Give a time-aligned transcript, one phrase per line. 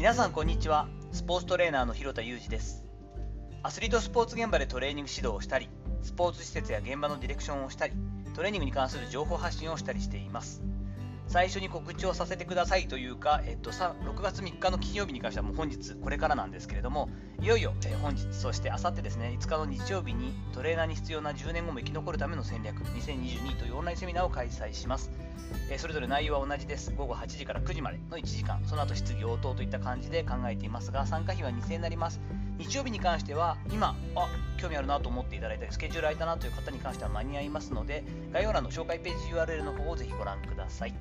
[0.00, 0.88] 皆さんこんにちは。
[1.12, 2.86] スポーツトレーナーの広田裕二です。
[3.62, 5.68] アスリートスポーツ現場でトレーニング指導をしたり
[6.00, 7.92] スポーツ施設や現場のディレクションをしたり
[8.34, 10.62] トレーニングに関する情報発信をしたりしています。
[11.26, 17.10] 最初に告知をさせてくださいというか、えっと、6月3日の金曜日に関してはもう本日これからなんですけれども
[17.42, 25.10] いよいよ、え本日そしてあさってですね5日の日曜日にトレーナーに必要な10年後も生き残るための戦略2022というオンラインセミナーを開催します。
[25.70, 26.92] えそれぞれ内容は同じです。
[26.96, 32.20] 午後8時から9時までの1時間、その後質疑応答といった感じで考えていますが、参加費は2000円になります。
[32.58, 40.94] 日曜日に関しては、今、あ興味あるなと思っていただいたり、スケジュール空いたなという方に関しては間に合いますので、概要欄の紹介ページ URL の方をぜひご覧ください。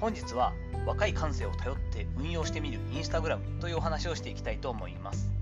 [0.00, 0.52] 本日は、
[0.84, 5.41] 若い感性を頼って運用してみるインスタグラムというお話をしていきたいと思います。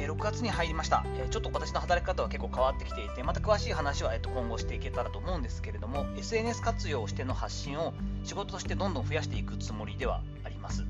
[0.00, 7.92] えー、6月に入りました、えー、ちょっと私の働き方は結構変わってきていて、また詳しい話は、えー、と今後していけたらと思うんですけれども、SNS 活用しての発信を
[8.24, 10.84] 仕事としてどんどん増やしていくつもりではあります。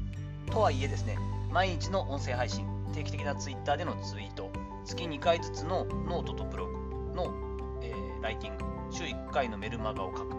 [0.50, 1.18] とはいえですね、
[1.50, 4.50] 毎日の音声配信、定期的な Twitter でのツイート、
[4.84, 6.72] 月2回ずつのノートとブログ
[7.14, 7.34] の、
[7.82, 10.36] えー、ライティング、週1回のメルマガを書く、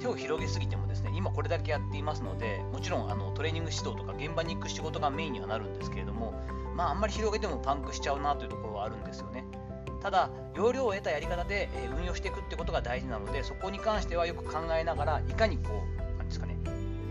[0.00, 6.34] 手を広げすぎてもですね、今これだけやっていますので、もちろんあのトレーニング指導とか現場に行く仕事がメインにはなるんですけれども、
[6.76, 9.44] まあ、あんまり広げてもパンクしちゃうなというところはあるんですよね。
[10.02, 11.68] ただ、要領を得たやり方で、
[11.98, 16.56] 運用していくってことが大事なので、そこに関してはよく考えながら、いかにこう、なんですかね、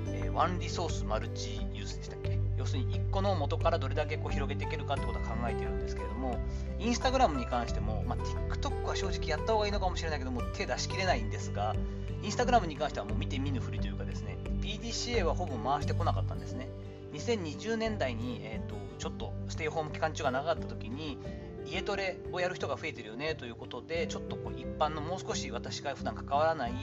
[0.07, 2.39] えー、ワンリソースマルチユースでしたっけ？
[2.57, 6.37] 要するに1個の元からどれだけこう広げていけるかってことは考えているんですけれども、
[6.79, 8.17] インスタグラムに関しても、まあ、
[8.53, 11.75] TikTok は正直やった方がいいのかもしれないけども、手出しきれないんですが、
[12.23, 16.69] インスタグラムに関してはもう見て見ぬふりというかですね、PDCA はほぼ回してこなかったんですね。
[17.15, 21.17] 2020年代に、えーと、ちょっとステイホーム期間中が長かった時に
[21.65, 26.73] 家トレをやる人が増えてるよねということでちょっとこう一般のもう少し私が普段関わらない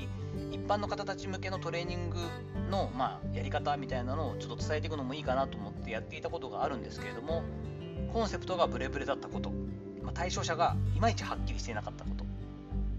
[0.51, 2.17] 一般の方たち向けのトレーニング
[2.71, 7.45] の、まあ、やり方みたいなのをちょっと伝えていくのもいいかなと思ってやっていたことがあるんですけれども
[8.13, 9.51] コンセプトがブレブレだったこと、
[10.03, 12.23] まあ、対象者がいまいちはっきりしていなかったこと。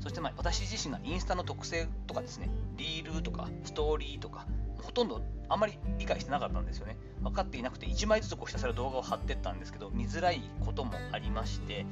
[0.03, 4.45] そしてまあ私自身がインスタの特性とかですねリールとかストーリーとか
[4.83, 6.97] ほとんどあんまり理解してなかったんですよね。
[7.21, 11.85] 分かっていなくて1枚ずつこうひたすら動画を貼ってったんですけど見づらいこともありまして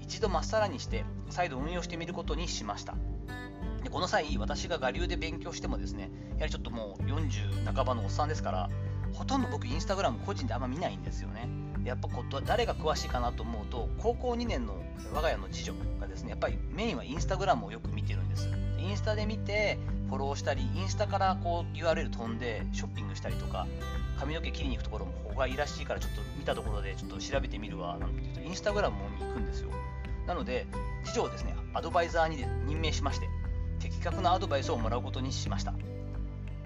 [0.00, 2.94] 一度まっさらにして再度運用してみることにしました。
[3.82, 8.70] でこの際私が我流で勉強してもですねやはりちょっともう40半ばのおっさんですから
[9.12, 11.48] ほとんど僕インスタグラム個人であんま見ないんですよね。
[11.84, 14.74] やっぱこ誰が詳しいかなと思うと高校2年の
[15.12, 19.78] 我が家の次女がですねやっぱりメインはインスタグラムをよく見てるんですインスタで見て
[20.14, 23.66] フォローしたり、インスタからこう URL 飛んでショッピングしたりとか、
[24.16, 29.70] 髪の毛切りに行くところもここがいいらしいからちょっと見たところでちょっと調べてみるわなんて言うと、インスタグラムに行くんですよ。
[30.28, 30.68] なので、
[31.02, 33.28] 次女をですね、アドバイザーに任命しまして、
[33.80, 35.72] 的確なアドバイスをもらうことにしました。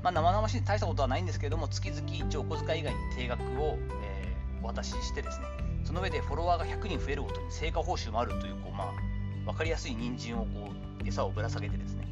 [0.03, 5.47] まあ、生々しい大したことはないんですけれども、月々一応お小遣い以外に定額を、えー、お渡ししてですね、
[5.84, 8.92] その上でフォロワーが100人増えるごとに成果報酬もあるという、こうまあ、
[9.47, 10.70] 分かりやすい人参をこ
[11.03, 12.06] う餌をぶら下げてですね、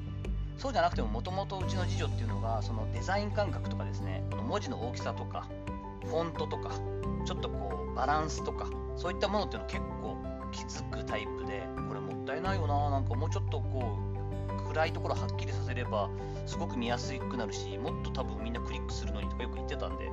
[0.56, 5.48] そうじゃなくてももともとうちの次女っていうのがそのデザイン感覚とかですね文字の大きさとか
[6.04, 6.70] フォントとか
[7.24, 10.16] ちょっとこうバランスとかそういったものっていうの結構
[10.52, 13.98] 気づくタイプでこれもったいないよななんかもうちょっとこ
[14.64, 16.08] う暗いところはっきりさせれば
[16.46, 20.10] すごく見やすくなるしもっと多分みんなクリックするのにとかよく言ってたんで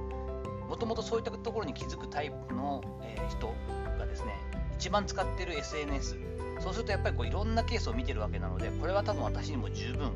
[0.68, 3.54] もともとそういったところに気づくタイプの、えー、人
[3.98, 4.34] がですね
[4.78, 6.18] 一番使ってる SNS
[6.64, 10.12] そうするとやっぱりこういろんなケースを見てるわけなのでこれは多分私にも十分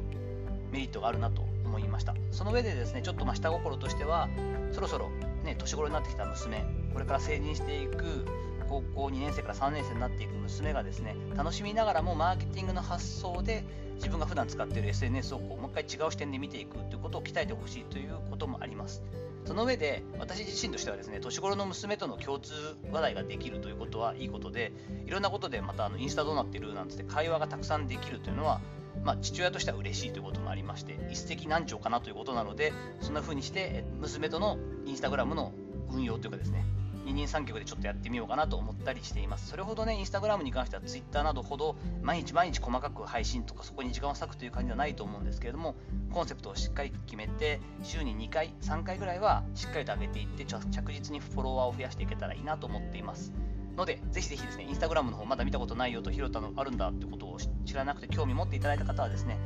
[0.71, 2.15] メリットがあるなと思いました。
[2.31, 4.29] その上でですね、ちょっとま下心としては、
[4.71, 5.09] そろそろ
[5.43, 8.25] ね、年頃になってきた娘、これから成人していく
[8.69, 13.63] 高校2年生から3年生になっていく娘がですね、楽しみながらもマーケティングの発想で
[13.95, 19.03] 自分が普段使っている SNS をこうもう一回違う視点で見ていくということを鍛えてほしいということもあります。
[19.45, 22.53] その上で私自身としてはですね年頃の娘との共通
[22.91, 24.73] 話題ができるということはいいことで
[25.05, 28.59] いろんなことでまたあのインスタどうなってるなんつって会話がたくさんできるというのは
[29.03, 35.53] まあ、父親としては嬉しいということもありまして、一石何鳥かなということなので、そんな風にして、娘とのインスタグラムの
[35.91, 36.65] 運用というかですね、
[37.07, 39.47] 二人三脚でちょっとやってみようかなと思ったりしています。
[39.47, 45.75] それほどね、インスタグラムに関しては Twitter などほど毎日毎日細かく配信とかそこに時間を割くという感じではないと思うんですけれども、
[46.11, 53.31] コンセプトをしっかり決めて、週に2回、3回ぐらいはしっかりと上げていって、着実にフォロワーを増やしていけたらいいなと思っています。
[53.77, 59.37] ので、ぜひぜひですね、インスタグラムの方まだ見たことないよと、ひろたのあるんだってことを知らなくて興味持っていただいた方はですね、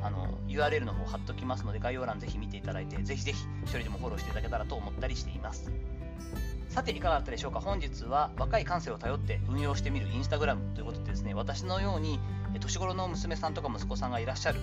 [0.00, 5.72] あの URL の方貼っておきますので、概要欄ぜひ見ていただいて、ぜひぜひ一人でもフォローしていただけたらと思ったりしています。
[6.68, 7.60] さて、いかがだったでしょうか？
[7.60, 12.20] 本日は若い感性を頼って運用してみるインスタグラムということでですね、私のように
[12.60, 14.60] 年頃の娘さんとか息子さんがいらっしゃる、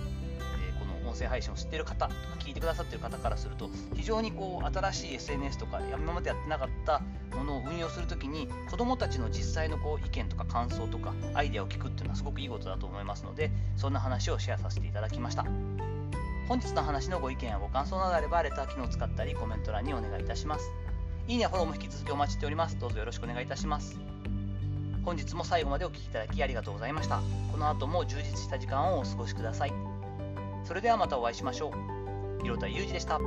[0.60, 7.02] えこの音声配信を知っている方とか聞いてくださってる方からすると非常にこう新しい SNS とか今までやってなかった
[7.36, 15.44] ものを運用するときに子どもたちの実際のこう意見とか感想とかアイデアを聞くっていうのはすごくいいことだと思いますのでそんな話をシェアさせていただきました。
[16.48, 20.70] 本日の話のご意見やご感想などあればレター機能を使ったりコメント欄にお願いいたします。
[21.28, 22.78] いいねやフォローも引き続きお待ちしております。
[22.78, 23.98] どうぞよろしくお願いいたします。
[25.04, 27.20] 本日も最後までお聴きいただきありがとうございました。
[27.50, 29.72] この後も充実した時間をお過ごしください。
[30.64, 31.72] それではまたお会いしましょ
[32.40, 32.42] う。
[32.42, 33.18] 広田裕二でした。